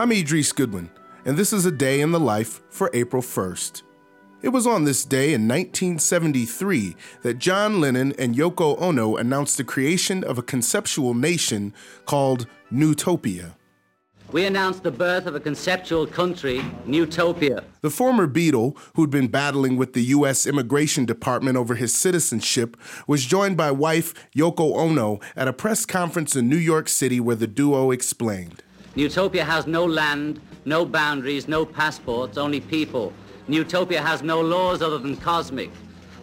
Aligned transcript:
I'm 0.00 0.12
Idris 0.12 0.52
Goodwin, 0.52 0.88
and 1.26 1.36
this 1.36 1.52
is 1.52 1.66
a 1.66 1.70
day 1.70 2.00
in 2.00 2.10
the 2.10 2.18
life 2.18 2.62
for 2.70 2.88
April 2.94 3.20
1st. 3.20 3.82
It 4.40 4.48
was 4.48 4.66
on 4.66 4.84
this 4.84 5.04
day 5.04 5.34
in 5.34 5.46
1973 5.46 6.96
that 7.20 7.36
John 7.36 7.82
Lennon 7.82 8.14
and 8.18 8.34
Yoko 8.34 8.80
Ono 8.80 9.16
announced 9.16 9.58
the 9.58 9.62
creation 9.62 10.24
of 10.24 10.38
a 10.38 10.42
conceptual 10.42 11.12
nation 11.12 11.74
called 12.06 12.46
Nutopia. 12.72 13.56
We 14.32 14.46
announced 14.46 14.84
the 14.84 14.90
birth 14.90 15.26
of 15.26 15.34
a 15.34 15.40
conceptual 15.40 16.06
country, 16.06 16.60
Nutopia. 16.86 17.62
The 17.82 17.90
former 17.90 18.26
Beatle, 18.26 18.78
who'd 18.94 19.10
been 19.10 19.28
battling 19.28 19.76
with 19.76 19.92
the 19.92 20.04
U.S. 20.04 20.46
Immigration 20.46 21.04
Department 21.04 21.58
over 21.58 21.74
his 21.74 21.92
citizenship, 21.92 22.78
was 23.06 23.26
joined 23.26 23.58
by 23.58 23.70
wife 23.70 24.14
Yoko 24.34 24.76
Ono 24.76 25.20
at 25.36 25.46
a 25.46 25.52
press 25.52 25.84
conference 25.84 26.34
in 26.34 26.48
New 26.48 26.56
York 26.56 26.88
City 26.88 27.20
where 27.20 27.36
the 27.36 27.46
duo 27.46 27.90
explained. 27.90 28.62
Nutopia 28.96 29.44
has 29.44 29.66
no 29.66 29.84
land, 29.84 30.40
no 30.64 30.84
boundaries, 30.84 31.46
no 31.46 31.64
passports, 31.64 32.36
only 32.36 32.60
people. 32.60 33.12
Nutopia 33.48 33.98
has 33.98 34.22
no 34.22 34.40
laws 34.40 34.82
other 34.82 34.98
than 34.98 35.16
cosmic. 35.16 35.70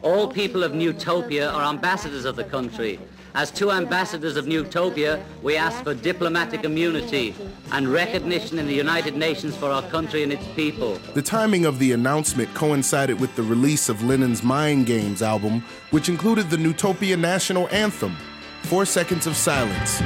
All 0.00 0.28
people 0.28 0.62
of 0.62 0.72
Nutopia 0.72 1.52
are 1.52 1.64
ambassadors 1.64 2.24
of 2.24 2.36
the 2.36 2.44
country. 2.44 2.98
As 3.34 3.50
two 3.50 3.70
ambassadors 3.70 4.36
of 4.36 4.46
Nutopia, 4.46 5.22
we 5.42 5.56
ask 5.56 5.82
for 5.82 5.92
diplomatic 5.92 6.64
immunity 6.64 7.34
and 7.72 7.88
recognition 7.88 8.58
in 8.58 8.66
the 8.66 8.74
United 8.74 9.16
Nations 9.16 9.56
for 9.56 9.70
our 9.70 9.82
country 9.82 10.22
and 10.22 10.32
its 10.32 10.46
people. 10.54 11.00
The 11.14 11.22
timing 11.22 11.66
of 11.66 11.78
the 11.78 11.92
announcement 11.92 12.54
coincided 12.54 13.20
with 13.20 13.34
the 13.34 13.42
release 13.42 13.88
of 13.88 14.02
Lennon's 14.02 14.42
Mind 14.42 14.86
Games 14.86 15.20
album, 15.20 15.64
which 15.90 16.08
included 16.08 16.48
the 16.48 16.56
Nutopia 16.56 17.18
national 17.18 17.68
anthem, 17.68 18.16
Four 18.62 18.86
Seconds 18.86 19.26
of 19.26 19.36
Silence. 19.36 20.00